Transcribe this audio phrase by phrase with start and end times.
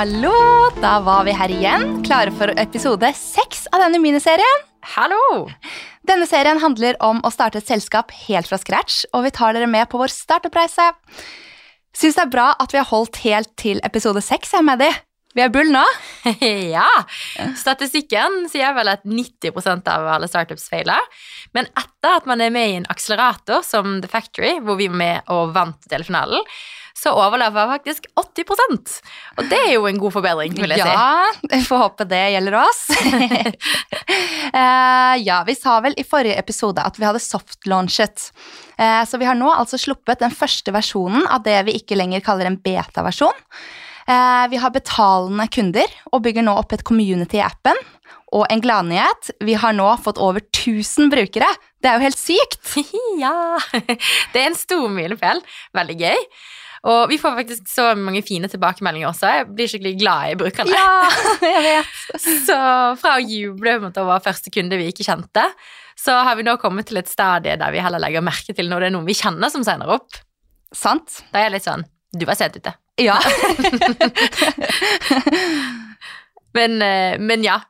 [0.00, 0.32] Hallo!
[0.80, 4.62] Da var vi her igjen, klare for episode seks av denne miniserien.
[4.94, 5.42] Hallo!
[6.08, 9.68] Denne serien handler om å starte et selskap helt fra scratch, og vi tar dere
[9.68, 10.86] med på vår startup-reise.
[11.92, 14.88] Syns det er bra at vi har holdt helt til episode seks, jeg med de.
[15.36, 15.84] Vi er bull nå.
[16.78, 16.88] ja.
[17.60, 21.12] Statistikken sier vel at 90% av alle startups feiler.
[21.52, 25.02] Men etter at man er med i en akselerator som The Factory, hvor vi var
[25.04, 26.40] med og vant delfinalen,
[26.96, 28.96] så overlever faktisk 80%
[29.38, 31.50] Og det er jo en god forbedring, vil jeg ja, si.
[31.50, 32.80] Ja, får håpe det gjelder oss.
[34.54, 38.30] uh, ja, vi sa vel i forrige episode at vi hadde soft-launchet.
[38.80, 42.24] Uh, så vi har nå altså sluppet den første versjonen av det vi ikke lenger
[42.24, 43.46] kaller en beta-versjon.
[44.10, 47.78] Uh, vi har betalende kunder og bygger nå opp et community i appen.
[48.34, 51.48] Og en gladnyhet, vi har nå fått over 1000 brukere.
[51.82, 52.76] Det er jo helt sykt!
[53.22, 53.58] ja!
[53.72, 55.42] Det er en stor milepæl.
[55.76, 56.26] Veldig gøy.
[56.88, 59.28] Og vi får faktisk så mange fine tilbakemeldinger også.
[59.34, 60.72] Jeg blir skikkelig glad i brukerne.
[60.72, 61.10] Ja,
[61.44, 61.86] jeg vet.
[62.48, 62.56] så
[63.00, 65.44] fra å juble over første kunde vi ikke kjente,
[66.00, 68.78] så har vi nå kommet til et stadie der vi heller legger merke til når
[68.80, 70.10] det er noen vi kjenner som sender opp.
[70.72, 71.20] Sant.
[71.34, 72.72] Da er jeg litt sånn Du var sent ute.
[73.00, 73.18] Ja.
[76.56, 77.60] men, eh, men, ja.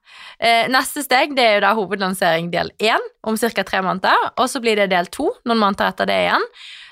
[0.41, 3.65] Eh, neste steg det er jo da hovedlansering del én om ca.
[3.65, 4.31] tre måneder.
[4.39, 6.47] Og så blir det del to noen måneder etter det igjen.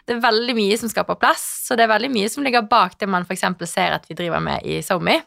[0.09, 2.65] Det er veldig mye som skal på plass, så det er veldig mye som ligger
[2.65, 3.45] bak det man f.eks.
[3.69, 5.19] ser at vi driver med i SoMe.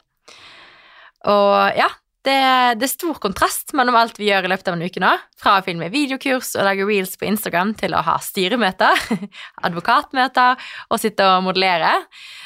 [1.29, 1.85] Og ja,
[2.22, 2.38] det,
[2.77, 5.11] det, er stor kontrast mellom alt vi gjør i løpet av en uke nå.
[5.41, 9.00] Fra å filme videokurs og lage reels på Instagram til å ha styremøter,
[9.67, 10.61] advokatmøter
[10.92, 11.95] og sitte og modellere.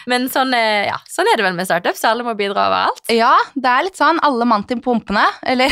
[0.08, 3.03] Men sånn, ja, sånn er det vel med startups, alle må bidra overalt.
[3.12, 5.25] Ja, det er litt sånn alle mann til pumpene.
[5.56, 5.72] Eller,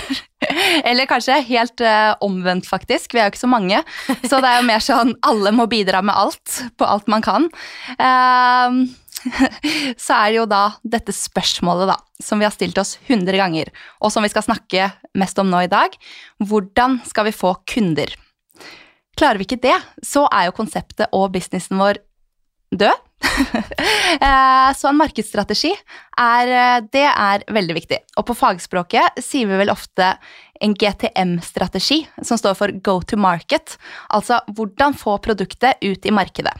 [0.84, 3.14] eller kanskje helt uh, omvendt, faktisk.
[3.16, 3.80] Vi er jo ikke så mange.
[4.28, 7.48] Så det er jo mer sånn alle må bidra med alt, på alt man kan.
[7.96, 8.84] Uh,
[10.06, 13.72] så er det jo da dette spørsmålet da, som vi har stilt oss 100 ganger,
[14.02, 15.96] og som vi skal snakke mest om nå i dag.
[16.44, 18.14] Hvordan skal vi få kunder?
[19.20, 19.76] Klarer vi ikke det,
[20.06, 22.02] så er jo konseptet og businessen vår
[22.74, 23.10] død.
[24.14, 25.72] Eh, så en markedsstrategi
[26.22, 27.98] er, det er veldig viktig.
[28.20, 30.12] Og på fagspråket sier vi vel ofte
[30.64, 33.76] en GTM-strategi, som står for go to market.
[34.14, 36.54] Altså hvordan få produktet ut i markedet.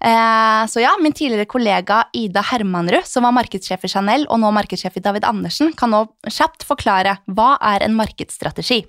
[0.00, 4.50] Eh, så ja, min tidligere kollega Ida Hermanrud, som var markedssjef i Chanel og nå
[4.52, 8.84] markedssjef i David Andersen, kan nå kjapt forklare hva er en markedsstrategi.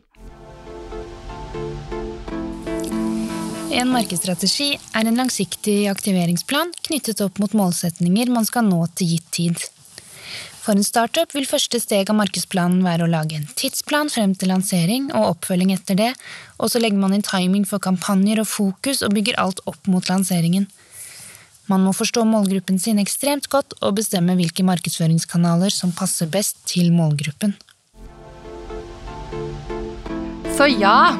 [3.78, 9.28] En markedsstrategi er en langsiktig aktiveringsplan knyttet opp mot målsetninger man skal nå til gitt
[9.36, 9.68] tid.
[10.64, 14.52] For en startup vil første steg av markedsplanen være å lage en tidsplan frem til
[14.52, 16.10] lansering og oppfølging etter det,
[16.60, 20.10] og så legger man inn timing for kampanjer og fokus og bygger alt opp mot
[20.12, 20.68] lanseringen.
[21.68, 26.94] Man må forstå målgruppen sin ekstremt godt og bestemme hvilke markedsføringskanaler som passer best til
[26.96, 27.58] målgruppen.
[30.58, 31.14] Så ja,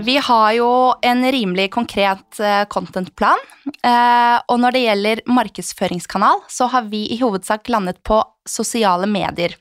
[0.00, 0.70] vi har jo
[1.04, 3.44] en rimelig konkret eh, contentplan.
[3.68, 8.18] Eh, og når det gjelder markedsføringskanal, så har vi i hovedsak landet på
[8.48, 9.54] sosiale medier.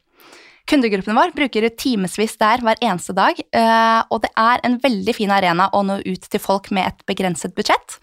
[0.71, 5.31] Kundegruppen vår bruker timevis der hver eneste dag, eh, og det er en veldig fin
[5.35, 7.99] arena å nå ut til folk med et begrenset budsjett.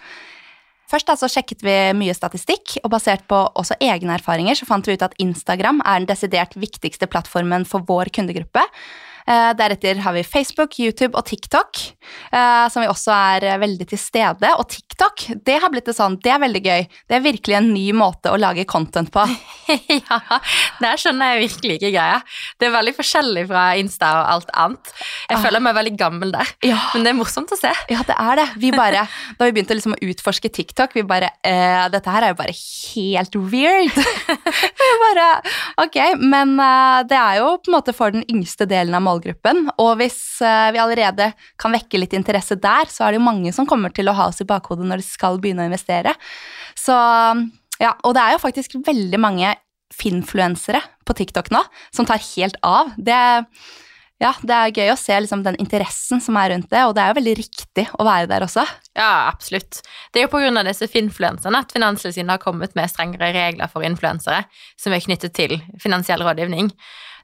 [0.90, 4.88] Først da, så sjekket vi mye statistikk, og basert på også egne erfaringer så fant
[4.88, 8.64] vi ut at Instagram er den desidert viktigste plattformen for vår kundegruppe.
[9.30, 11.78] Eh, deretter har vi Facebook, YouTube og TikTok,
[12.34, 14.48] eh, som vi også er eh, veldig til stede.
[14.58, 16.86] Og TikTok det har blitt det sånn, det er veldig gøy.
[17.06, 19.22] Det er virkelig en ny måte å lage content på.
[20.00, 20.18] ja,
[20.82, 22.18] der skjønner jeg virkelig ikke greia.
[22.58, 24.90] Det er veldig forskjellig fra Insta og alt annet.
[25.28, 25.44] Jeg ah.
[25.44, 26.80] føler meg veldig gammel der, ja.
[26.96, 27.70] men det er morsomt å se.
[27.92, 28.48] Ja, det er det.
[28.64, 29.06] Vi bare,
[29.38, 32.56] da vi begynte liksom å utforske TikTok, vi bare eh, Dette her er jo bare
[32.56, 33.94] helt weird.
[34.82, 35.30] vi bare,
[35.86, 36.58] ok, Men
[37.06, 39.19] det er jo på en måte for den yngste delen av målgruppen.
[39.82, 41.30] Og hvis uh, vi allerede
[41.60, 44.30] kan vekke litt interesse der, så er det jo mange som kommer til å ha
[44.32, 46.14] oss i bakhodet når de skal begynne å investere.
[46.78, 46.96] Så
[47.80, 49.54] ja, Og det er jo faktisk veldig mange
[49.94, 51.62] finfluensere på TikTok nå
[51.94, 52.92] som tar helt av.
[52.96, 53.16] Det,
[54.20, 57.02] ja, det er gøy å se liksom, den interessen som er rundt det, og det
[57.02, 58.66] er jo veldig riktig å være der også.
[58.98, 59.80] Ja, absolutt.
[60.12, 60.64] Det er jo pga.
[60.66, 64.44] disse finfluenserne at Finanstilsynet har kommet med strengere regler for influensere
[64.80, 66.70] som er knyttet til finansiell rådgivning.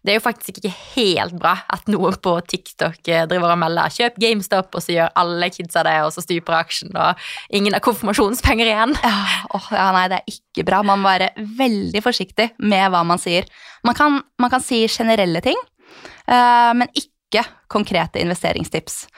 [0.06, 3.90] Det er jo faktisk ikke helt bra at noen på TikTok eh, driver og melder
[3.90, 7.18] 'kjøp GameStop', og så gjør alle kidsa det, og så stuper aksjen, og
[7.50, 8.94] ingen har konfirmasjonspenger igjen.
[9.02, 9.16] Ja,
[9.58, 10.84] oh, ja, nei, det er ikke bra.
[10.86, 13.50] Man må være veldig forsiktig med hva man sier.
[13.86, 15.58] Man kan, man kan si generelle ting,
[16.30, 19.08] uh, men ikke konkrete investeringstips.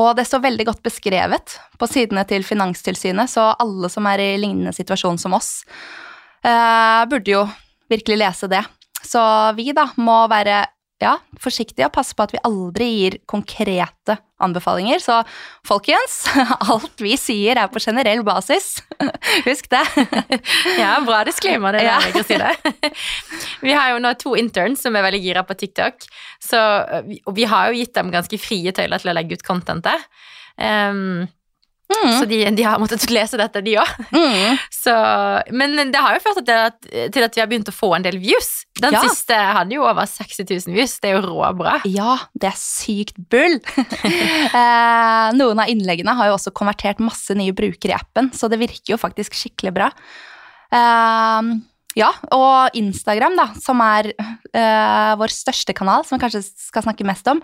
[0.00, 4.32] Og det står veldig godt beskrevet på sidene til Finanstilsynet, så alle som er i
[4.40, 5.60] lignende situasjon som oss,
[6.40, 7.44] uh, burde jo
[7.92, 8.64] virkelig lese det.
[9.06, 9.22] Så
[9.58, 10.64] vi da må være
[10.98, 14.98] ja, forsiktige og passe på at vi aldri gir konkrete anbefalinger.
[15.02, 15.20] Så
[15.66, 16.16] folkens,
[16.72, 18.80] alt vi sier er på generell basis.
[19.46, 19.84] Husk det.
[20.78, 22.00] Ja, bra disclaimer det Ja.
[22.02, 22.92] der, det.
[23.66, 26.04] Vi har jo nå to interns som er veldig gira på TikTok,
[26.42, 26.58] så,
[27.26, 30.04] og vi har jo gitt dem ganske frie tøyler til å legge ut content der.
[30.58, 31.26] Um,
[31.88, 33.92] Mm, Så de, de har måttet lese dette, de òg.
[34.12, 34.58] mm.
[35.58, 36.76] Men det har jo ført til at,
[37.14, 38.50] til at vi har begynt å få en del views.
[38.80, 39.00] Den Ja.
[39.08, 40.98] siste hadde jo over 60 000 views.
[41.00, 41.78] Det er jo råbra.
[41.88, 43.56] Ja, det er sykt bull.
[44.12, 48.60] eh, noen av innleggene har jo også konvertert masse nye brukere i appen, så det
[48.60, 49.90] virker jo faktisk skikkelig bra.
[50.72, 51.50] Eh,
[51.98, 57.06] ja, og Instagram, da, som er eh, vår største kanal, som vi kanskje skal snakke
[57.08, 57.40] mest om.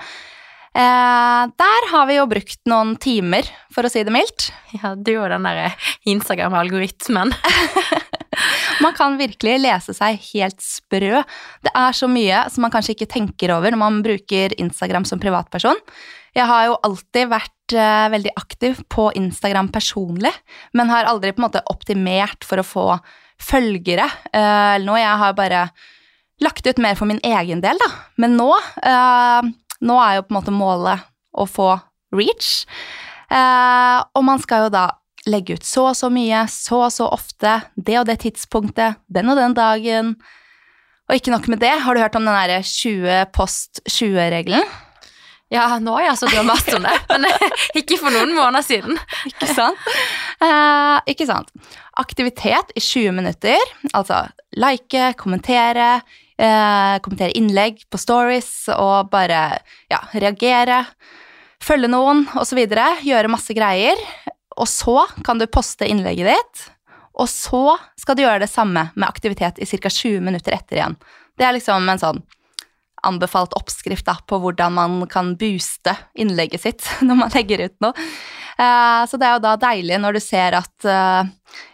[0.75, 4.51] Eh, der har vi jo brukt noen timer, for å si det mildt.
[4.75, 5.77] Ja, du og den der
[6.11, 7.31] Instagram-algoritmen.
[8.83, 11.23] Man kan virkelig lese seg helt sprø.
[11.63, 15.21] Det er så mye som man kanskje ikke tenker over når man bruker Instagram som
[15.23, 15.79] privatperson.
[16.35, 20.33] Jeg har jo alltid vært eh, veldig aktiv på Instagram personlig,
[20.75, 22.87] men har aldri på en måte optimert for å få
[23.39, 24.99] følgere eh, nå.
[24.99, 25.69] Jeg har bare
[26.43, 27.91] lagt ut mer for min egen del, da.
[28.19, 28.51] Men nå,
[28.83, 29.53] eh,
[29.85, 31.05] nå er jo på en måte målet
[31.35, 31.73] å få
[32.15, 32.65] reach.
[33.31, 34.89] Eh, og man skal jo da
[35.31, 39.31] legge ut så og så mye, så og så ofte, det og det tidspunktet, den
[39.33, 40.15] og den dagen.
[41.09, 44.65] Og ikke nok med det, har du hørt om den derre 20 post 20-regelen?
[45.53, 47.27] Ja, nå har jeg altså drømt om det, men
[47.81, 48.99] ikke for noen måneder siden.
[49.29, 49.91] Ikke sant?
[50.43, 51.53] Eh, ikke sant.
[52.01, 53.61] Aktivitet i 20 minutter,
[53.93, 54.25] altså
[54.59, 55.99] like, kommentere,
[56.39, 59.61] eh, kommentere innlegg på stories og bare
[59.93, 60.85] ja, reagere,
[61.63, 63.99] følge noen osv., gjøre masse greier.
[64.55, 66.63] Og så kan du poste innlegget ditt,
[67.19, 69.91] og så skal du gjøre det samme med aktivitet i ca.
[69.91, 70.97] 20 minutter etter igjen.
[71.39, 72.23] Det er liksom en sånn
[73.05, 78.09] anbefalt oppskrift da, på hvordan man kan booste innlegget sitt når man legger ut noe.
[78.55, 81.33] Eh, så det er jo da deilig når du ser at eh,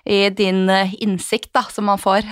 [0.08, 2.26] i din innsikt da, som man får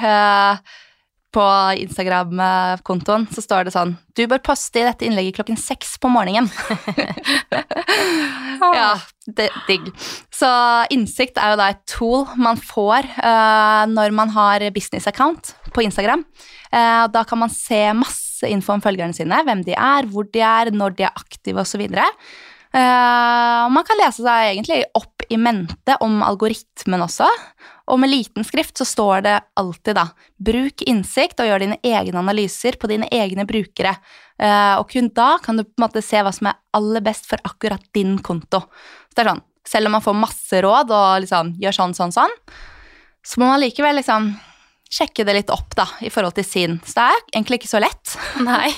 [1.34, 1.44] på
[1.84, 6.48] Instagram-kontoen, så står det sånn Du bør poste i dette innlegget klokken seks på morgenen.
[8.78, 8.94] ja,
[9.36, 9.90] det, digg.
[10.32, 10.48] Så
[10.94, 15.84] innsikt er jo da et tool man får uh, når man har business account på
[15.84, 16.24] Instagram.
[16.72, 20.44] Uh, da kan man se masse info om følgerne sine, hvem de er, hvor de
[20.44, 21.84] er, når de er aktive osv.
[22.68, 27.28] Uh, man kan lese seg egentlig opp i mente om algoritmen også.
[27.88, 30.08] Og med liten skrift så står det alltid da
[30.44, 33.94] bruk innsikt og gjør dine egne analyser på dine egne brukere.
[34.38, 37.28] Eh, og kun da kan du på en måte se hva som er aller best
[37.30, 38.60] for akkurat din konto.
[39.08, 42.12] Så det er sånn, Selv om man får masse råd og liksom gjør sånn, sånn,
[42.14, 42.32] sånn,
[43.20, 44.30] så må man likevel liksom
[44.88, 46.78] sjekke det litt opp da, i forhold til sin.
[46.86, 48.14] Så det er egentlig ikke så lett.
[48.48, 48.70] Nei,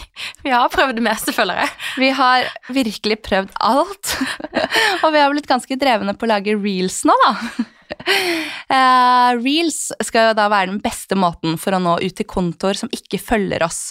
[0.43, 1.71] vi har prøvd det meste, føler jeg.
[2.03, 4.17] Vi har virkelig prøvd alt.
[5.05, 7.69] og vi har blitt ganske drevne på å lage reels nå, da.
[8.71, 12.79] Eh, reels skal jo da være den beste måten for å nå ut til kontoer
[12.79, 13.89] som ikke følger oss.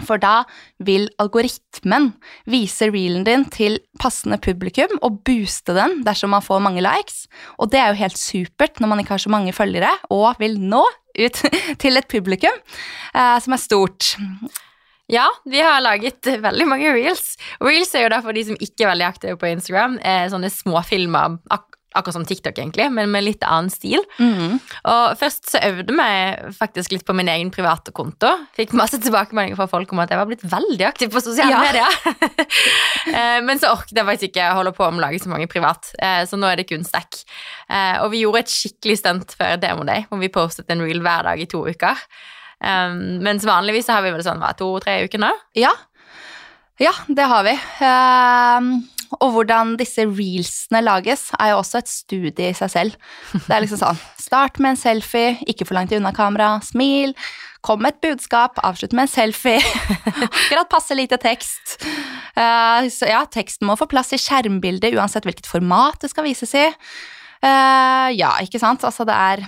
[0.00, 0.46] For da
[0.80, 2.12] vil algoritmen
[2.48, 7.26] vise reelen din til passende publikum og booste den dersom man får mange likes.
[7.60, 10.56] Og det er jo helt supert når man ikke har så mange følgere og vil
[10.56, 10.82] nå
[11.20, 11.42] ut
[11.82, 12.54] til et publikum
[13.12, 14.14] uh, som er stort.
[15.12, 17.34] Ja, vi har laget veldig mange reels.
[17.60, 19.98] Reels er jo da for de som ikke er veldig aktive på Instagram.
[20.00, 21.36] Eh, sånne småfilmer,
[21.94, 24.02] akkurat som TikTok egentlig, men med litt annen stil.
[24.18, 24.58] Mm.
[24.90, 26.08] Og først så øvde vi
[26.58, 28.30] faktisk litt på min egen private konto.
[28.56, 31.60] Fikk masse tilbakemeldinger fra folk om at jeg var blitt veldig aktiv på sosiale Ja.
[31.60, 31.92] medier.
[33.12, 35.88] Eh, men så orket jeg faktisk ikke holde på med å lage så mange privat,
[35.98, 37.16] eh, så nå er det kun stack.
[37.68, 41.02] Eh, Og vi gjorde et skikkelig stunt før Demo Day, hvor vi postet en reel
[41.02, 41.98] hver dag i to uker.
[42.62, 45.32] Um, mens vanligvis så har vi vel sånn hva, to-tre uker nå.
[45.58, 45.72] Ja.
[46.78, 47.56] ja, det har vi.
[47.82, 48.68] Ehm,
[49.18, 52.98] og hvordan disse reelsene lages, er jo også et studie i seg selv.
[53.34, 57.10] Det er liksom sånn Start med en selfie, ikke for langt unna kamera, smil.
[57.62, 59.60] Kom med et budskap, avslutt med en selfie.
[60.28, 61.76] Akkurat passe lite tekst.
[62.32, 66.54] Uh, så ja, teksten må få plass i skjermbildet uansett hvilket format det skal vises
[66.56, 66.64] i.
[67.42, 68.86] Uh, ja, ikke sant?
[68.88, 69.44] Altså, det er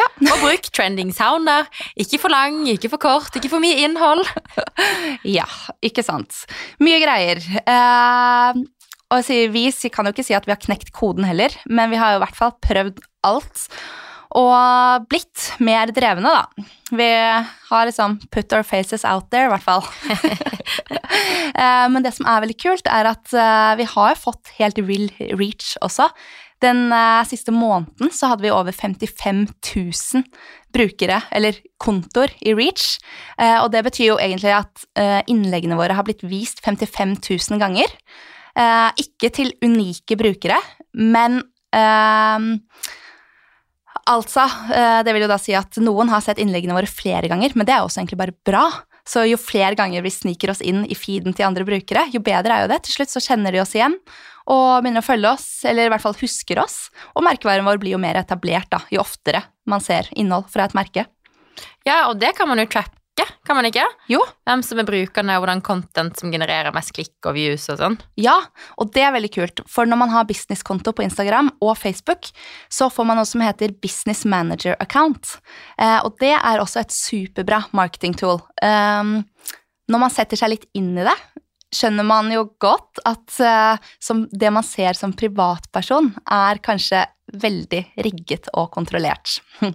[0.00, 1.68] Og bruk trending sounder.
[1.96, 4.24] Ikke for lang, ikke for kort, ikke for mye innhold.
[5.38, 5.46] Ja,
[5.84, 6.44] ikke sant.
[6.80, 7.40] Mye greier.
[7.40, 8.60] Eh,
[9.10, 11.98] og sier vi kan jo ikke si at vi har knekt koden heller, men vi
[11.98, 13.66] har jo i hvert fall prøvd alt.
[14.38, 16.66] Og blitt mer drevne, da.
[16.94, 17.08] Vi
[17.70, 19.86] har liksom put our faces out there, i hvert fall.
[21.50, 25.08] Eh, men det som er veldig kult, er at eh, vi har fått helt real
[25.36, 26.06] reach også.
[26.62, 29.42] Den eh, siste måneden så hadde vi over 55
[29.74, 30.22] 000
[30.72, 33.00] brukere, eller kontoer, i Reach.
[33.64, 34.84] Og det betyr jo egentlig at
[35.28, 37.90] innleggene våre har blitt vist 55 000 ganger.
[38.58, 40.58] Eh, ikke til unike brukere,
[40.98, 41.40] men
[41.74, 42.50] eh,
[44.10, 44.42] Altså,
[44.74, 47.68] eh, det vil jo da si at noen har sett innleggene våre flere ganger, men
[47.68, 48.64] det er også egentlig bare bra.
[49.06, 52.56] Så jo flere ganger vi sniker oss inn i feeden til andre brukere, jo bedre
[52.56, 52.80] er jo det.
[52.86, 53.94] Til slutt så kjenner de oss igjen
[54.50, 56.78] og begynner å følge oss, eller i hvert fall husker oss.
[57.14, 60.74] Og merkevaren vår blir jo mer etablert da, jo oftere man ser innhold fra et
[60.74, 61.06] merke.
[61.86, 62.66] Ja, og det kan man jo
[63.20, 63.84] tracke, kan man ikke?
[64.08, 64.20] Jo.
[64.46, 67.98] Hvem som er brukerne, og hvordan content som genererer mest klikk og views og sånn.
[68.16, 68.36] Ja,
[68.78, 72.30] og det er veldig kult, for når man har businesskonto på Instagram og Facebook,
[72.70, 75.38] så får man noe som heter Business Manager Account.
[75.78, 78.40] Eh, og det er også et superbra marketing tool.
[78.62, 79.22] Um,
[79.90, 81.16] når man setter seg litt inn i det,
[81.74, 87.80] skjønner man jo godt at eh, som det man ser som privatperson, er kanskje veldig
[88.06, 89.40] rigget og kontrollert.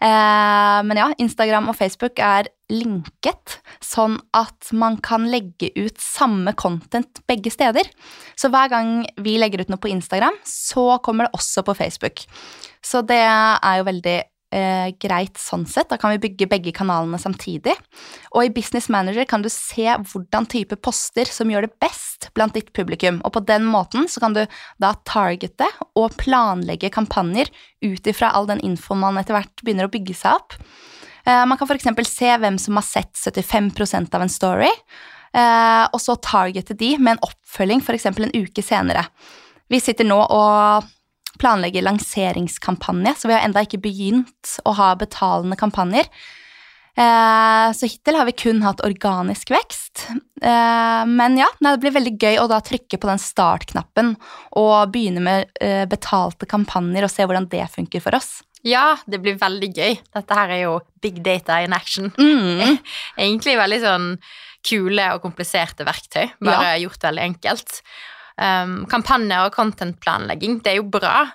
[0.00, 6.54] Eh, men ja, Instagram og Facebook er linket sånn at man kan legge ut samme
[6.56, 7.84] content begge steder.
[8.32, 12.24] Så hver gang vi legger ut noe på Instagram, så kommer det også på Facebook.
[12.80, 14.16] Så det er jo veldig
[14.54, 15.88] eh, greit sånn sett.
[15.90, 17.74] Da kan vi bygge begge kanalene samtidig.
[18.34, 22.56] Og i Business Manager kan du se hvordan type poster som gjør det best blant
[22.56, 23.20] ditt publikum.
[23.24, 24.44] Og på den måten så kan du
[24.82, 27.50] da targete og planlegge kampanjer
[27.84, 30.58] ut ifra all den infoen man etter hvert begynner å bygge seg opp.
[31.24, 32.10] Eh, man kan f.eks.
[32.10, 34.70] se hvem som har sett 75% av en story,
[35.36, 38.08] eh, og så targete de med en oppfølging f.eks.
[38.10, 39.04] en uke senere.
[39.70, 40.88] Vi sitter nå og
[41.40, 46.08] planlegger lanseringskampanje, så vi har enda ikke begynt å ha betalende kampanjer.
[47.00, 50.06] Eh, Så hittil har vi kun hatt organisk vekst.
[50.42, 54.16] Eh, Men ja, det blir veldig gøy å da trykke på den startknappen
[54.58, 58.42] og begynne med eh, betalte kampanjer og se hvordan det funker for oss.
[58.66, 59.96] Ja, det blir veldig gøy.
[60.12, 62.10] Dette her er jo big data in action.
[62.18, 62.76] Mm.
[63.16, 64.08] Egentlig veldig sånn
[64.66, 67.78] kule og kompliserte verktøy, bare gjort veldig enkelt.
[68.40, 71.26] Um, kampanjer og contentplanlegging, det er jo bra.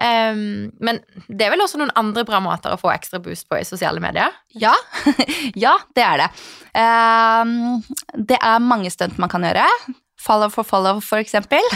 [0.00, 3.58] Um, men det er vel også noen andre bra måter å få ekstra boost på
[3.60, 4.32] i sosiale medier?
[4.56, 4.74] Ja,
[5.64, 6.28] ja det er det.
[6.76, 7.82] Um,
[8.28, 9.66] det er mange stunt man kan gjøre.
[10.20, 11.64] Follow for follow, for eksempel.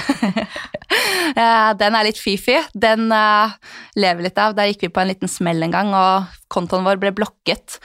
[1.34, 2.54] Eh, den er litt fifi.
[2.78, 3.54] Den eh,
[3.98, 4.52] lever litt av.
[4.54, 7.80] Der gikk vi på en liten smell en gang, og kontoen vår ble blokket.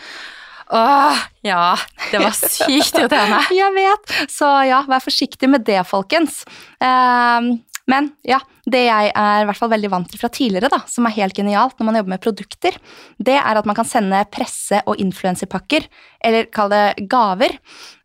[0.69, 1.77] Åh, ja,
[2.11, 3.41] det var sykt irriterende.
[3.61, 4.13] Jeg vet!
[4.29, 6.43] Så ja, vær forsiktig med det, folkens.
[6.77, 7.49] Eh,
[7.89, 8.37] men ja,
[8.69, 11.37] det jeg er i hvert fall veldig vant til fra tidligere, da, som er helt
[11.37, 12.77] genialt når man jobber med produkter,
[13.17, 15.87] det er at man kan sende presse- og influenserpakker,
[16.25, 17.55] eller kall det gaver.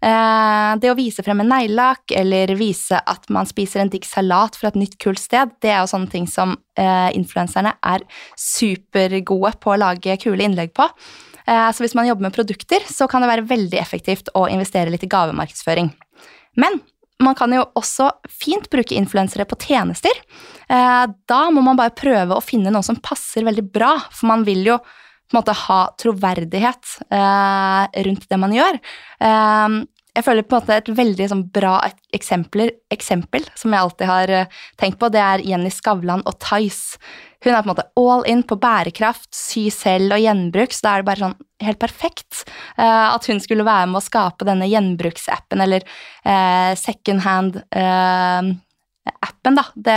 [0.01, 4.57] Eh, det å vise frem en neglelakk, eller vise at man spiser en digg salat
[4.57, 8.07] fra et nytt, kult sted, det er jo sånne ting som eh, influenserne er
[8.41, 10.89] supergode på å lage kule innlegg på.
[11.45, 14.93] Eh, så hvis man jobber med produkter, så kan det være veldig effektivt å investere
[14.95, 15.93] litt i gavemarkedsføring.
[16.61, 16.81] Men
[17.23, 20.13] man kan jo også fint bruke influensere på tjenester.
[20.69, 24.45] Eh, Da må man bare prøve å finne noe som passer veldig bra, for man
[24.45, 28.81] vil jo på en måte ha troverdighet eh, rundt det man gjør.
[30.15, 31.75] Jeg føler på en måte et veldig sånn bra
[32.15, 37.01] eksempler, eksempel som jeg alltid har eh, tenkt på, det er Jenny Skavlan og Tice.
[37.45, 40.93] Hun er på en måte all in på bærekraft, sy selv og gjenbruk, så da
[40.93, 42.45] er det bare sånn helt perfekt
[42.79, 45.85] uh, at hun skulle være med å skape denne gjenbruksappen, eller
[46.25, 48.55] uh, second hand eh,
[49.13, 49.65] appen, da.
[49.75, 49.97] Det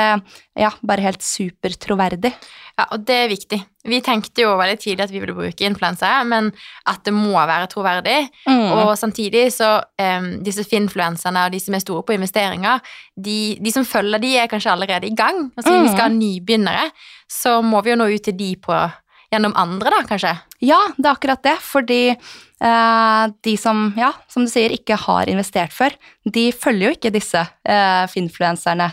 [0.60, 2.34] ja, bare helt supertroverdig.
[2.78, 3.60] Ja, og det er viktig.
[3.88, 6.52] Vi tenkte jo veldig tidlig at vi ville bruke influensere, men
[6.90, 8.20] at det må være troverdig.
[8.46, 8.68] Mm.
[8.76, 12.84] Og samtidig så um, disse finfluenserne og de som er store på investeringer,
[13.16, 15.48] de, de som følger de, er kanskje allerede i gang.
[15.56, 15.82] Altså, mm.
[15.88, 16.88] vi skal ha nybegynnere,
[17.32, 18.86] så må vi jo nå ut til de på
[19.34, 20.34] gjennom andre, da, kanskje.
[20.64, 25.30] Ja, det er akkurat det, fordi eh, de som, ja, som du sier, ikke har
[25.32, 28.90] investert før, de følger jo ikke disse eh, finfluenserne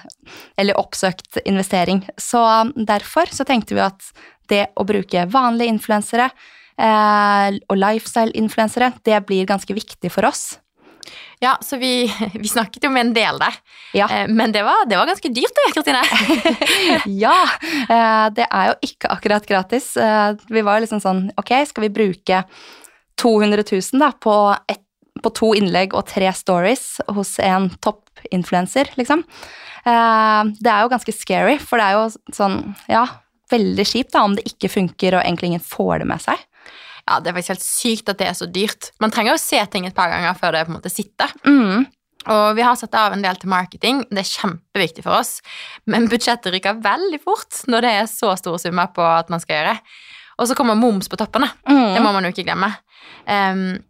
[0.61, 2.03] eller oppsøkt investering.
[2.19, 2.43] Så
[2.75, 4.11] derfor så tenkte vi at
[4.51, 10.57] det å bruke vanlige influensere eh, og lifestyle-influensere, det blir ganske viktig for oss.
[11.45, 13.59] Ja, så vi, vi snakket jo med en del der.
[13.97, 14.09] Ja.
[14.09, 16.03] Eh, men det var, det var ganske dyrt, det, Kristine.
[17.25, 17.37] ja,
[17.89, 19.91] eh, det er jo ikke akkurat gratis.
[20.01, 22.45] Eh, Vi var liksom sånn, ok, skal vi bruke
[23.21, 24.37] 200 000 da, på,
[24.73, 24.81] et,
[25.23, 29.23] på to innlegg og tre stories hos en toppinfluenser, liksom.
[29.85, 32.55] Det er jo ganske scary, for det er jo sånn,
[32.89, 33.03] ja,
[33.53, 36.41] veldig kjipt da, om det ikke funker og egentlig ingen får det med seg.
[37.09, 38.91] Ja, det er faktisk helt sykt at det er så dyrt.
[39.01, 41.33] Man trenger jo se ting et par ganger før det på en måte sitter.
[41.45, 41.85] Mm.
[42.33, 45.43] Og vi har satt av en del til marketing, det er kjempeviktig for oss.
[45.87, 49.59] Men budsjettet ryker veldig fort når det er så store summer på at man skal
[49.61, 49.75] gjøre.
[50.41, 51.51] Og så kommer moms på toppen, da.
[51.69, 52.03] Det Mm.
[52.03, 52.73] må man jo ikke glemme.
[53.29, 53.85] Um,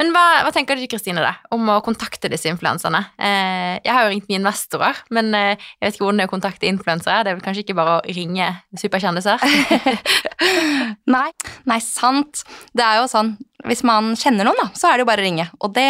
[0.00, 3.02] men hva, hva tenker du Kristine, da, om å kontakte disse influenserne?
[3.20, 6.30] Eh, jeg har jo ringt mine investorer, men eh, jeg vet ikke hvordan det er
[6.30, 7.18] å kontakte influensere.
[7.26, 8.48] Det er vel kanskje ikke bare å ringe
[8.80, 9.44] superkjendiser?
[11.14, 11.28] Nei,
[11.68, 12.42] nei, sant.
[12.76, 13.34] Det er jo sånn,
[13.68, 15.46] hvis man kjenner noen, da, så er det jo bare å ringe.
[15.60, 15.86] Og det,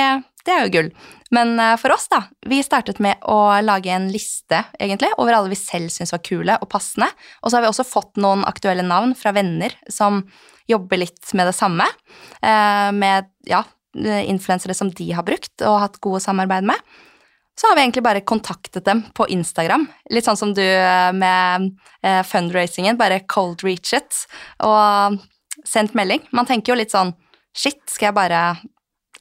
[0.47, 0.90] det er jo gull.
[1.35, 5.52] Men eh, for oss, da, vi startet med å lage en liste, egentlig, over alle
[5.52, 7.11] vi selv syns var kule og passende.
[7.45, 10.25] Og så har vi også fått noen aktuelle navn fra venner som
[10.71, 11.87] jobber litt med det samme.
[12.43, 13.62] eh, Med, ja,
[13.99, 16.78] influensere som de har brukt og hatt gode samarbeid med.
[17.61, 19.85] Så har vi egentlig bare kontaktet dem på Instagram.
[20.14, 21.66] Litt sånn som du eh, med
[22.00, 24.23] eh, fundraisingen, bare cold reach it
[24.64, 25.18] og
[25.68, 26.23] sendt melding.
[26.32, 27.12] Man tenker jo litt sånn
[27.50, 28.40] Shit, skal jeg bare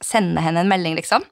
[0.05, 1.23] sende henne en melding, liksom?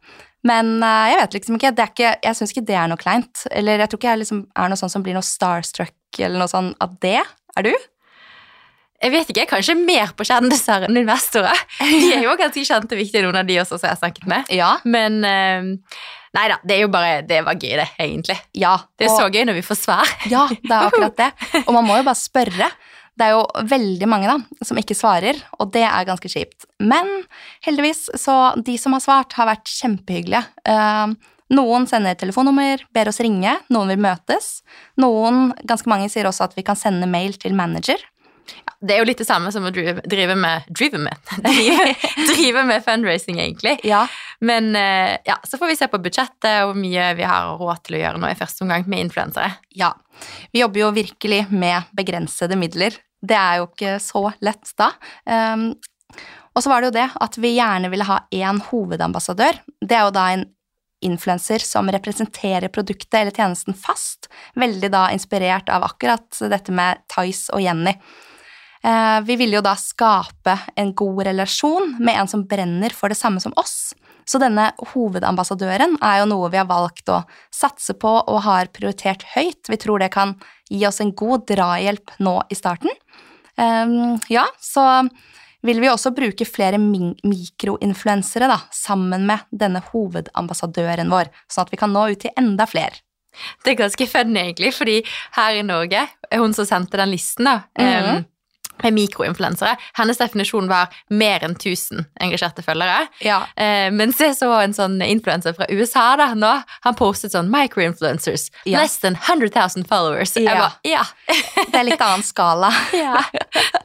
[0.50, 1.72] Men eh, jeg vet liksom ikke.
[1.86, 3.46] Ikke jeg syns ikke det er noe kleint.
[3.53, 6.51] Eller jeg tror ikke jeg liksom er noe sånn som blir noe starstruck eller noe
[6.51, 7.22] sånn av det.
[7.56, 7.72] Er du?
[9.04, 11.60] Jeg vet ikke, kanskje mer på kjendiser enn investorer.
[11.82, 14.25] De er jo ganske kjente og viktige, noen av de også som jeg har snakket
[14.32, 14.50] med.
[14.58, 14.72] Ja.
[14.89, 15.68] Men eh,
[16.38, 18.38] nei da, det er jo bare Det var gøy, det, egentlig.
[18.58, 18.75] Ja.
[18.98, 20.16] Det er og- så gøy når vi får svar.
[20.34, 21.30] Ja, det er akkurat det.
[21.68, 22.72] Og man må jo bare spørre.
[23.18, 26.66] Det er jo veldig mange da, som ikke svarer, og det er ganske kjipt.
[26.86, 27.08] Men
[27.66, 30.44] heldigvis, så de som har svart, har vært kjempehyggelige.
[30.70, 31.16] Eh,
[31.58, 34.60] noen sender telefonnummer, ber oss ringe, noen vil møtes.
[35.01, 37.98] Noen, ganske mange, sier også at vi kan sende mail til manager.
[38.80, 41.96] Det er jo litt det samme som å drive, drive med Drive med drive,
[42.30, 43.77] drive med fundraising, egentlig.
[43.88, 44.04] Ja,
[44.39, 47.84] Men eh, ja, så får vi se på budsjettet og hvor mye vi har råd
[47.88, 49.58] til å gjøre nå i første omgang med influensere.
[49.75, 49.94] ja.
[50.50, 52.96] Vi jobber jo virkelig med begrensede midler.
[53.22, 54.88] Det er jo ikke så lett da.
[55.30, 55.67] Um,
[56.58, 59.60] og så var det jo det at vi gjerne ville ha én hovedambassadør.
[59.78, 60.48] Det er jo da en
[61.06, 64.26] influenser som representerer produktet eller tjenesten fast.
[64.58, 67.93] Veldig da inspirert av akkurat dette med Tice og Jenny.
[68.88, 73.19] Eh, vi ville jo da skape en god relasjon med en som brenner for det
[73.19, 73.91] samme som oss.
[74.28, 77.21] Så denne hovedambassadøren er jo noe vi har valgt å
[77.54, 79.67] satse på og har prioritert høyt.
[79.71, 80.36] Vi tror det kan
[80.69, 82.91] gi oss en god drahjelp nå i starten.
[83.58, 85.08] Ehm, ja, så
[85.63, 91.80] vil vi også bruke flere mikroinfluensere da, sammen med denne hovedambassadøren vår, sånn at vi
[91.80, 93.00] kan nå ut til enda flere.
[93.63, 95.02] Det er ganske funny, egentlig, fordi
[95.38, 98.13] her i Norge, hun som sendte den listen, da, mm -hmm.
[98.13, 98.26] med
[98.84, 103.08] mikroinfluensere, hennes definisjon var mer enn 1000 engasjerte følgere.
[103.26, 103.42] Ja.
[103.56, 106.54] Eh, mens jeg så en sånn influenser fra USA da, nå,
[106.86, 108.80] han postet sånn microinfluencers, Ja.
[108.82, 110.34] less than 100 000 followers.
[110.36, 110.56] Jeg Ja.
[110.56, 111.04] bare, ja.
[111.72, 112.70] Det er litt annen skala.
[112.94, 113.24] ja.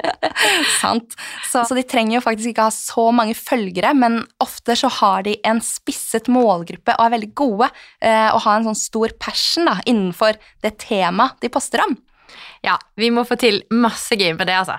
[0.80, 1.14] Sant.
[1.50, 5.22] Så, så de trenger jo faktisk ikke ha så mange følgere, men ofte så har
[5.26, 7.68] de en spisset målgruppe og er veldig gode
[8.02, 11.96] eh, og har en sånn stor passion da, innenfor det temaet de poster om.
[12.62, 14.78] Ja, vi må få til masse gøy med det, altså.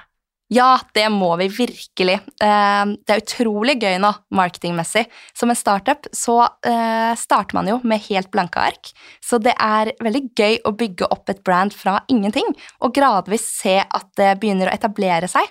[0.54, 2.16] Ja, det må vi virkelig.
[2.44, 5.06] Eh, det er utrolig gøy nå, marketingmessig.
[5.38, 6.36] Som en startup så
[6.68, 8.92] eh, starter man jo med helt blanke ark,
[9.24, 12.52] så det er veldig gøy å bygge opp et brand fra ingenting,
[12.84, 15.48] og gradvis se at det begynner å etablere seg.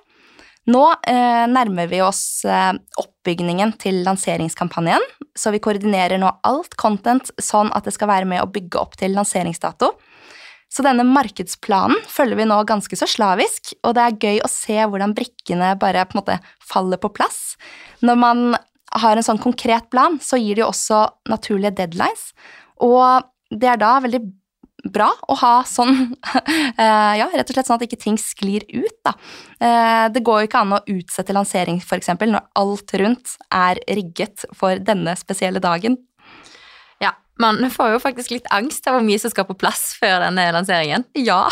[0.71, 5.03] Nå eh, nærmer vi oss oppbygningen til lanseringskampanjen,
[5.35, 8.95] så vi koordinerer nå alt content sånn at det skal være med å bygge opp
[9.01, 9.91] til lanseringsdato.
[10.73, 14.79] Så denne markedsplanen følger vi nå ganske så slavisk, og det er gøy å se
[14.81, 17.59] hvordan brikkene bare på en måte faller på plass.
[18.01, 18.45] Når man
[19.03, 22.31] har en sånn konkret plan, så gir det jo også naturlige deadlines,
[22.81, 24.23] og det er da veldig
[24.93, 25.93] bra å ha sånn,
[26.81, 29.13] eh, ja, rett og slett sånn at ikke ting sklir ut, da.
[29.63, 34.47] Eh, Det går jo ikke an å utsette lansering, eksempel, når alt rundt er rigget
[34.57, 36.01] for denne spesielle dagen.
[37.41, 40.45] Man får jo faktisk litt angst av hvor mye som skal på plass før denne
[40.55, 41.07] lanseringen.
[41.17, 41.47] Ja,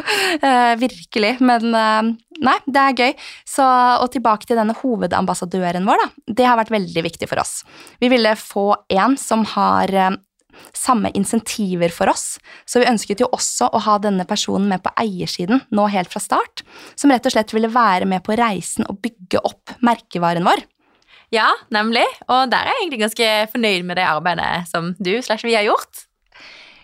[0.46, 1.36] eh, virkelig.
[1.44, 2.10] Men eh,
[2.42, 3.28] nei, det er gøy.
[3.48, 3.66] Så,
[4.02, 6.34] og tilbake til denne hovedambassadøren vår, da.
[6.40, 7.60] Det har vært veldig viktig for oss.
[8.02, 10.18] Vi ville få en som har eh,
[10.76, 12.34] samme insentiver for oss,
[12.68, 16.22] så vi ønsket jo også å ha denne personen med på eiersiden nå helt fra
[16.22, 16.64] start,
[16.98, 20.66] som rett og slett ville være med på reisen og bygge opp merkevaren vår.
[21.34, 22.06] Ja, nemlig.
[22.26, 25.68] Og der er jeg egentlig ganske fornøyd med det arbeidet som du slash vi har
[25.68, 26.06] gjort.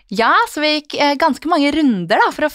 [0.07, 2.51] Ja, så vi gikk eh, ganske mange runder da, for å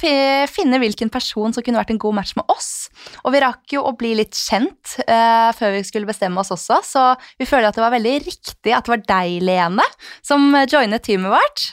[0.49, 2.89] finne hvilken person som kunne vært en god match med oss.
[3.27, 6.81] Og vi rakk jo å bli litt kjent uh, før vi skulle bestemme oss også,
[6.87, 7.05] så
[7.37, 9.85] vi føler at det var veldig riktig at det var deg, Lene,
[10.25, 11.67] som eh, joinet teamet vårt.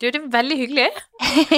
[0.00, 0.86] Du, det er veldig hyggelig.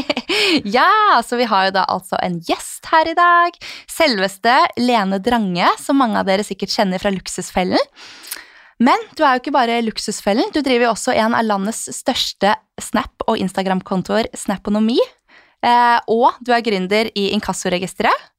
[0.76, 3.54] ja, så vi har jo da altså en gjest her i dag.
[3.86, 7.78] Selveste Lene Drange, som mange av dere sikkert kjenner fra Luksusfellen.
[8.82, 12.56] Men du er jo ikke bare Luksusfellen, du driver jo også en av landets største
[12.82, 14.98] Snap- og Instagram-kontoer, Snaponomi.
[15.62, 18.31] Eh, og du er gründer i Inkassoregisteret.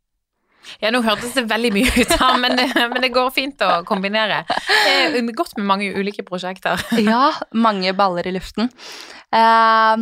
[0.81, 4.43] Ja, nå hørtes det veldig mye ut, da, men, men det går fint å kombinere.
[4.47, 6.81] Det er godt med mange ulike prosjekter.
[7.03, 8.69] Ja, mange baller i luften.
[9.33, 9.95] Eh,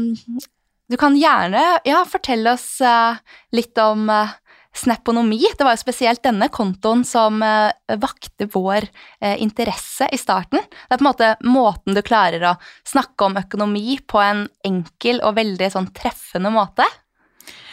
[0.92, 3.20] du kan gjerne ja, fortelle oss eh,
[3.56, 4.38] litt om eh,
[4.74, 5.42] Snaponomi.
[5.58, 8.88] Det var jo spesielt denne kontoen som eh, vakte vår
[9.20, 10.64] eh, interesse i starten.
[10.64, 12.56] Det er på en måte måten du klarer å
[12.88, 16.88] snakke om økonomi på en enkel og veldig sånn treffende måte.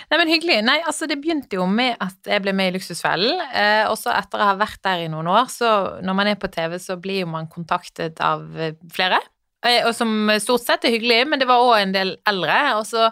[0.09, 0.63] Nei, men hyggelig.
[0.65, 3.43] Nei, altså det begynte jo med at jeg ble med i Luksusfellen.
[3.53, 5.73] Eh, og så etter å ha vært der i noen år, så
[6.05, 9.21] når man er på TV, så blir jo man kontaktet av eh, flere.
[9.69, 12.59] Eh, og som stort sett er hyggelig, men det var òg en del eldre.
[12.81, 13.11] Og så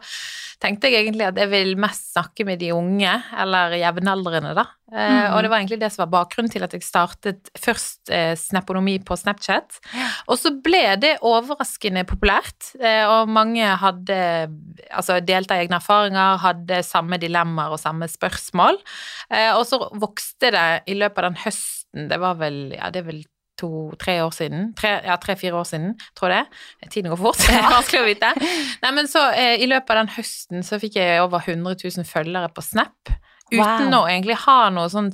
[0.62, 4.64] tenkte jeg egentlig at jeg vil mest snakke med de unge, eller jevnaldrende, da.
[4.92, 5.34] Eh, Mhm.
[5.34, 8.98] Og det var egentlig det som var bakgrunnen til at jeg startet først eh, Snaponomi
[9.04, 9.80] på Snapchat.
[10.28, 12.72] Og så ble det overraskende populært,
[13.10, 14.48] og mange hadde
[14.90, 18.78] altså delte egne erfaringer, hadde samme dilemmaer og samme spørsmål.
[19.30, 23.02] Eh, og så vokste det i løpet av den høsten, det var vel, ja, det
[23.02, 23.24] er vel
[23.60, 26.90] to-tre år siden, tre, ja, tre-fire år siden, tror jeg det.
[26.92, 28.32] Tiden går fort, det er vanskelig å vite.
[28.82, 32.08] Nei, men så eh, i løpet av den høsten så fikk jeg over 100 000
[32.08, 33.16] følgere på Snap.
[33.50, 34.02] Uten Wow.
[34.02, 35.12] å egentlig ha noe sånn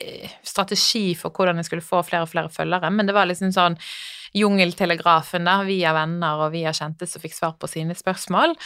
[0.00, 3.52] eh, strategi for hvordan jeg skulle få flere og flere følgere, men det var liksom
[3.54, 3.78] sånn
[4.34, 8.56] jungeltelegrafen da, via venner og via kjente som fikk svar på sine spørsmål.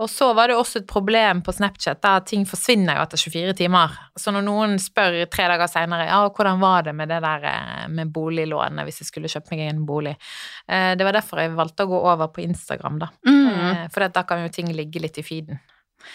[0.00, 3.56] Og så var det også et problem på Snapchat da ting forsvinner jo etter 24
[3.58, 3.98] timer.
[4.16, 7.84] Så når noen spør tre dager seinere ja, hvordan var det med det der eh,
[7.92, 10.16] med boliglånet hvis jeg skulle kjøpt meg en bolig,
[10.68, 13.08] Eh, det var derfor jeg valgte å gå over på Instagram, da.
[13.24, 13.88] Mm.
[13.92, 15.60] For da kan jo ting ligge litt i feeden.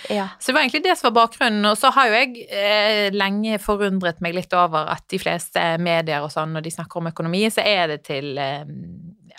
[0.10, 0.28] Ja.
[0.39, 1.65] Så det var egentlig det som var bakgrunnen.
[1.69, 6.24] Og så har jo jeg eh, lenge forundret meg litt over at de fleste medier
[6.24, 8.63] og sånn, når de snakker om økonomi, så er det til eh,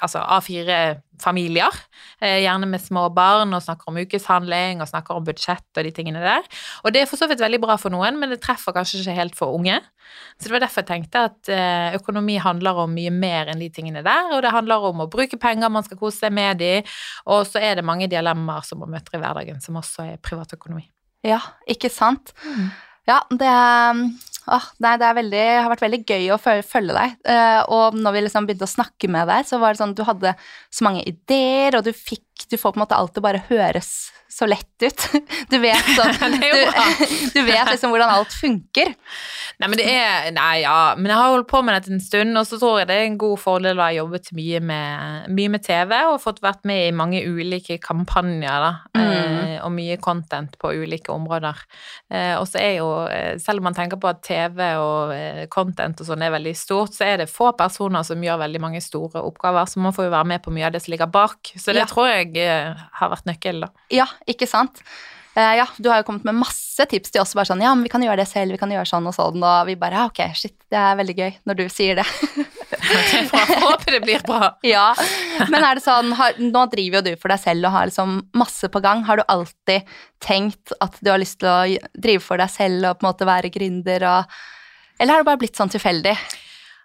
[0.02, 1.76] altså A4-familier,
[2.20, 5.92] eh, gjerne med små barn, og snakker om ukeshandling og snakker om budsjett og de
[5.94, 6.46] tingene der.
[6.85, 9.18] Og det er for så vidt veldig bra for noen, men det treffer kanskje ikke
[9.18, 9.80] helt for unge.
[10.38, 13.70] Så det var derfor jeg tenkte at eh, økonomi handler om mye mer enn de
[13.74, 16.72] tingene der, og det handler om å bruke penger, man skal kose seg med de,
[17.30, 20.88] og så er det mange dilemmaer som man møter i hverdagen, som også er privatøkonomi.
[21.24, 22.35] ja, ikke sant?
[23.08, 23.52] Ja, det,
[24.46, 27.16] åh, nei, det veldig, har vært veldig gøy å følge, deg.
[27.28, 30.00] Eh, og når vi liksom begynte å snakke med deg, så var det sånn at
[30.00, 30.34] du hadde
[30.72, 34.10] så mange ideer, og du fikk Du får på en måte alt til bare høres
[34.34, 35.04] så lett ut.
[35.50, 36.48] Du vet sånn du,
[37.34, 38.94] du vet liksom hvordan alt funker.
[39.60, 40.94] Nei, men det er Nei, ja.
[40.98, 43.08] Men jeg har holdt på med dette en stund, og så tror jeg det er
[43.08, 46.88] en god fordel å ha jobbet mye med, mye med TV og fått vært med
[46.88, 48.72] i mange ulike kampanjer, da.
[48.98, 49.34] Mm.
[49.54, 51.62] Eh, og mye content på ulike områder.
[52.10, 55.14] Eh, og så er jo, eh, selv om man tenker på at TV og
[55.50, 58.80] content og sånn er veldig stort, så er det få personer som gjør veldig mange
[58.84, 61.52] store oppgaver, så man får jo være med på mye av det som ligger bak.
[61.56, 61.86] Så det Ja.
[61.86, 63.68] tror jeg har vært nøkkelen, da.
[63.90, 64.82] Ja, ikke sant?
[65.36, 67.88] Ja, du har jo kommet med masse tips til oss, bare sånn, ja, men vi
[67.90, 70.32] kan gjøre det selv, vi kan gjøre sånn og sånn, og vi bare, ja, ok,
[70.32, 72.06] shit, det er veldig gøy når du sier det.
[72.90, 74.55] Jeg får det blir bra.
[74.66, 74.88] ja,
[75.53, 78.16] men er det sånn, har, nå driver jo du for deg selv og har liksom
[78.37, 79.90] masse på gang, har du alltid
[80.25, 83.29] tenkt at du har lyst til å drive for deg selv og på en måte
[83.29, 84.40] være gründer, og,
[84.99, 86.16] eller har det bare blitt sånn tilfeldig?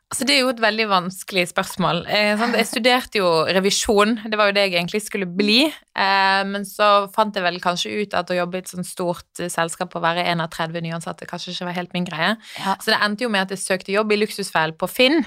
[0.10, 2.00] Altså, det er jo et veldig vanskelig spørsmål.
[2.10, 2.56] Eh, sant?
[2.58, 5.68] Jeg studerte jo revisjon, det var jo det jeg egentlig skulle bli.
[5.70, 9.44] Eh, men så fant jeg vel kanskje ut at å jobbe i et sånt stort
[9.44, 12.32] eh, selskap og være en av 30 nyansatte kanskje ikke var helt min greie.
[12.58, 12.74] Ja.
[12.82, 15.22] Så det endte jo med at jeg søkte jobb i Luksusfellen på Finn.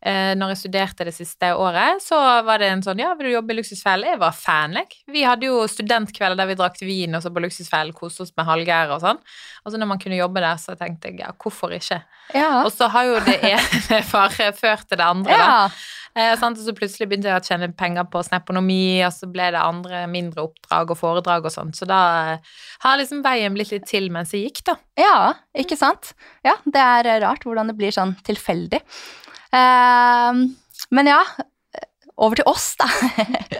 [0.00, 3.34] Eh, når jeg studerte det siste året, så var det en sånn Ja, vil du
[3.34, 4.14] jobbe i Luksusfellen?
[4.14, 5.02] Jeg var fan, jeg.
[5.12, 8.48] Vi hadde jo studentkvelder der vi drakk vin og så på Luksusfellen, koste oss med
[8.48, 9.20] Hallgeir og sånn.
[9.64, 12.00] Og så når man kunne jobbe der, så tenkte jeg ja, hvorfor ikke?
[12.32, 12.62] Ja.
[12.64, 15.70] Og så har jo det ene bare ført til det andre, da.
[16.16, 16.32] Eh?
[16.32, 20.06] Og så plutselig begynte jeg å tjene penger på sneponomi, og så ble det andre
[20.10, 21.76] mindre oppdrag og foredrag og sånn.
[21.76, 22.00] Så da
[22.32, 22.52] eh,
[22.86, 24.80] har liksom veien blitt litt til mens jeg gikk, da.
[25.00, 25.16] Ja,
[25.52, 26.14] ikke sant?
[26.46, 28.80] Ja, det er rart hvordan det blir sånn tilfeldig.
[29.56, 30.42] Ehm,
[30.90, 31.20] men ja,
[32.20, 32.86] over til oss, da.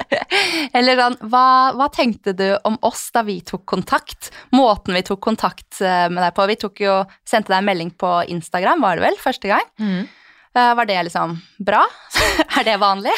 [0.76, 1.46] Eller sånn, hva,
[1.78, 4.30] hva tenkte du om oss da vi tok kontakt?
[4.54, 6.48] Måten vi tok kontakt eh, med deg på.
[6.50, 9.66] Vi tok jo, sendte deg en melding på Instagram, var det vel, første gang.
[9.80, 10.08] Mm.
[10.52, 11.84] var det liksom bra?
[12.58, 13.14] er det vanlig?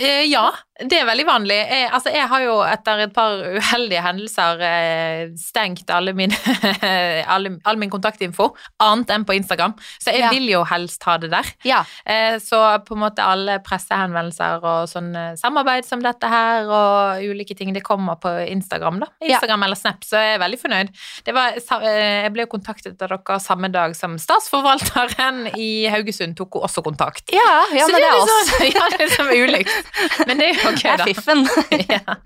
[0.00, 0.46] Eh, ja,
[0.88, 1.56] det er veldig vanlig.
[1.68, 6.32] Jeg, altså, jeg har jo etter et par uheldige hendelser eh, stengt alle min,
[7.34, 8.50] alle, all min kontaktinfo,
[8.82, 9.74] annet enn på Instagram.
[10.02, 10.30] Så jeg Ja.
[10.30, 11.48] vil jo helst ha det der.
[11.68, 11.82] Ja.
[12.06, 17.22] Eh, så på en måte alle pressehenvendelser og sånn eh, samarbeid som dette her og
[17.26, 19.10] ulike ting, det kommer på Instagram, da.
[19.20, 19.36] Ja.
[19.36, 20.92] Instagram eller Snap, så jeg er veldig fornøyd.
[21.26, 26.56] Det var, jeg ble jo kontaktet av dere samme dag som statsforvalteren i Haugesund tok
[26.62, 27.32] også kontakt.
[27.34, 28.32] Ja, ja men det er oss.
[28.52, 30.24] sånn- ja, det er liksom ulikt.
[30.26, 31.44] Men det er jo ok, Det er fiffen.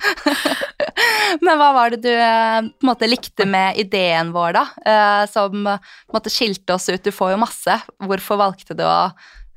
[1.44, 4.64] Men hva var det du eh, på en måte likte med ideen vår, da?
[4.86, 7.02] eh, Som på en måte skilte oss ut?
[7.04, 7.78] Du får jo masse.
[8.06, 9.10] Hvorfor valgte du å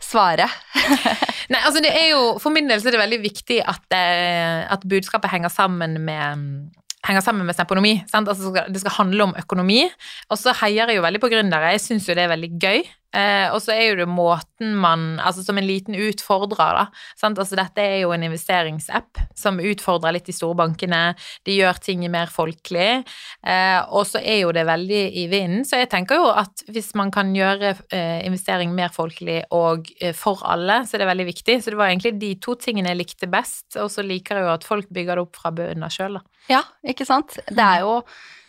[0.04, 0.48] svare?
[1.52, 4.66] Nei, altså det er jo, For min del så er det veldig viktig at, eh,
[4.72, 6.76] at budskapet henger sammen med
[7.08, 7.94] henger sammen med økonomi.
[8.12, 9.86] Altså, det skal handle om økonomi.
[10.30, 11.72] Og så heier jeg jo veldig på gründere.
[11.72, 12.82] Jeg syns jo det er veldig gøy.
[13.16, 16.84] Eh, og så er jo det måten man Altså som en liten utfordrer, da.
[17.26, 21.02] Altså dette er jo en investeringsapp som utfordrer litt de store bankene.
[21.48, 23.04] De gjør ting mer folkelig.
[23.42, 25.66] Eh, og så er jo det veldig i vinden.
[25.68, 30.16] Så jeg tenker jo at hvis man kan gjøre eh, investering mer folkelig og eh,
[30.16, 31.60] for alle, så er det veldig viktig.
[31.64, 33.72] Så det var egentlig de to tingene jeg likte best.
[33.80, 36.26] Og så liker jeg jo at folk bygger det opp fra bunnen sjøl, da.
[36.50, 37.38] Ja, ikke sant?
[37.46, 38.00] Det er jo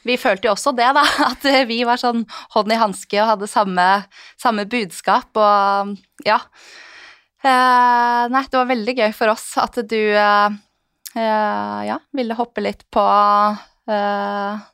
[0.07, 1.05] Vi følte jo også det, da.
[1.33, 3.89] At vi var sånn hånd i hanske og hadde samme,
[4.41, 6.41] samme budskap og ja.
[7.41, 10.57] Eh, nei, det var veldig gøy for oss at du eh,
[11.17, 13.05] eh, ja, ville hoppe litt på
[13.89, 14.67] eh,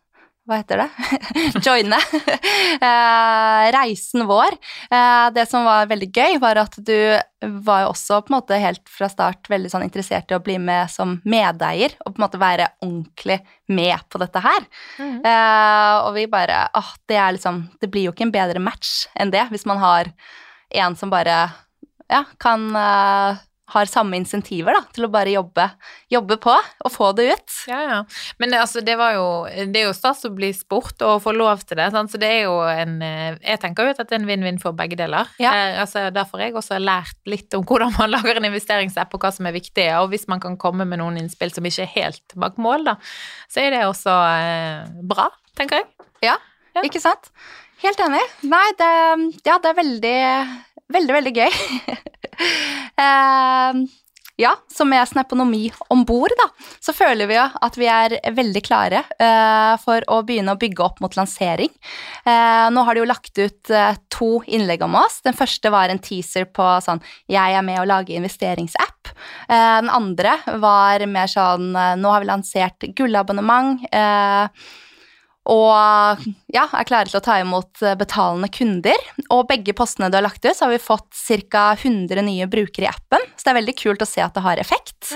[0.47, 0.89] hva heter det?
[1.65, 1.99] Joine.
[2.77, 4.55] Eh, reisen vår.
[4.91, 7.19] Eh, det som var veldig gøy, var at du
[7.67, 10.59] var jo også på en måte helt fra start veldig sånn interessert i å bli
[10.63, 13.41] med som medeier, og på en måte være ordentlig
[13.75, 14.69] med på dette her.
[15.03, 19.07] Eh, og vi bare åh, det er liksom Det blir jo ikke en bedre match
[19.19, 20.13] enn det, hvis man har
[20.77, 21.37] en som bare
[22.11, 22.71] ja, kan
[23.75, 25.65] har samme insentiver da, til å bare jobbe,
[26.13, 27.55] jobbe på og få det ut.
[27.67, 27.97] Ja, ja.
[28.39, 29.25] Men det, altså, det var jo
[29.73, 31.89] Det er jo stas å bli spurt og få lov til det.
[31.95, 32.13] Sant?
[32.13, 34.77] Så det er jo en eh, Jeg tenker jo at det er en vinn-vinn for
[34.79, 35.27] begge deler.
[35.43, 35.51] Ja.
[35.55, 39.27] Eh, altså, derfor har jeg også lært litt om hvordan man lager en investeringsapp, og
[39.27, 39.89] hva som er viktig.
[40.05, 42.97] Og hvis man kan komme med noen innspill som ikke er helt bak mål, da,
[43.51, 45.91] så er det også eh, bra, tenker jeg.
[46.31, 46.39] Ja,
[46.77, 46.83] Ja.
[46.87, 47.31] ikke sant?
[47.83, 48.21] Helt enig.
[48.49, 48.89] Nei, det,
[49.45, 50.17] ja, det er veldig,
[50.93, 51.51] veldig, veldig gøy.
[52.97, 53.79] Eh,
[54.37, 56.45] ja, så med Snaponomi om bord, da,
[56.81, 60.85] så føler vi jo at vi er veldig klare eh, for å begynne å bygge
[60.85, 61.73] opp mot lansering.
[62.21, 65.23] Eh, nå har de jo lagt ut eh, to innlegg om oss.
[65.25, 67.01] Den første var en teaser på sånn
[67.33, 69.15] 'Jeg er med å lage investeringsapp'.
[69.49, 73.89] Den andre var mer sånn 'Nå har vi lansert gullabonnement'.
[75.53, 79.07] Og ja, er klare til å ta imot eh, betalende kunder.
[79.31, 81.11] Og begge postene du har lagt ut, så har vi fått
[81.53, 81.69] ca.
[81.77, 83.23] 100 nye brukere i appen.
[83.37, 85.13] Så det er veldig kult å se at det har effekt.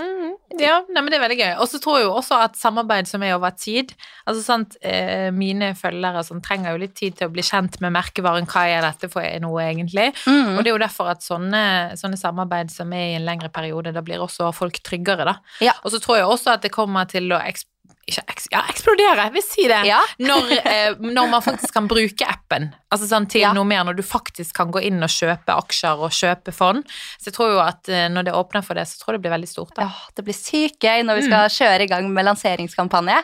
[0.58, 1.50] Ja, nei, men det er veldig gøy.
[1.62, 3.92] Og så tror jeg jo også at samarbeid som er over tid
[4.28, 7.94] Altså sant, eh, mine følgere som trenger jo litt tid til å bli kjent med
[7.94, 10.10] merkevaren, hva er dette for noe egentlig?
[10.26, 10.56] Mm.
[10.56, 11.62] Og det er jo derfor at sånne,
[11.98, 15.36] sånne samarbeid som er i en lengre periode, da blir også folk tryggere, da.
[15.64, 15.74] Ja.
[15.82, 17.66] Og så tror jeg også at det kommer til å eks
[18.10, 19.80] ikke eks ja, eksplodere, jeg vil si det.
[19.88, 20.00] Ja.
[20.30, 23.52] Når, eh, når man faktisk kan bruke appen altså sånn til Ja.
[23.54, 26.82] noe mer, når du faktisk kan gå inn og kjøpe aksjer og kjøpe fond.
[27.22, 29.26] Så jeg tror jo at eh, når det åpner for det, så tror jeg det
[29.28, 29.74] blir veldig stort.
[29.78, 29.86] Da.
[29.86, 33.20] Ja, det blir sykt gøy når vi skal kjøre i gang med lanseringskampanje.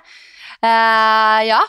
[0.62, 1.60] Eh, ja.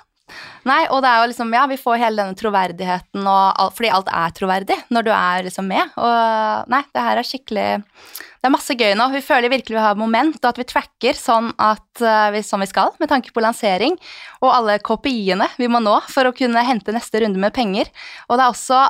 [0.68, 3.92] Nei, og det er jo liksom, ja, vi får hele denne troverdigheten, og alt, fordi
[3.94, 5.94] alt er troverdig når du er liksom med.
[5.96, 7.68] Og nei, det her er skikkelig
[8.38, 9.08] Det er masse gøy nå.
[9.16, 12.62] Vi føler virkelig vi har moment, og at vi tracker sånn at eh, vi, som
[12.62, 13.96] vi skal, med tanke på lansering,
[14.44, 17.90] og alle KPI-ene vi må nå for å kunne hente neste runde med penger.
[18.28, 18.82] Og det er også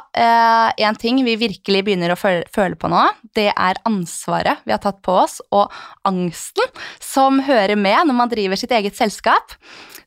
[0.83, 3.05] én ting vi virkelig begynner å føle, føle på nå.
[3.37, 5.71] Det er ansvaret vi har tatt på oss, og
[6.07, 6.67] angsten
[7.03, 9.55] som hører med når man driver sitt eget selskap.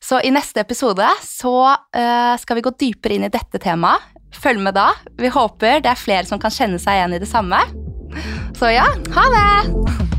[0.01, 4.09] Så i neste episode så eh, skal vi gå dypere inn i dette temaet.
[4.41, 4.91] Følg med da.
[5.19, 7.59] Vi håper det er flere som kan kjenne seg igjen i det samme.
[8.57, 10.10] Så ja, ha det!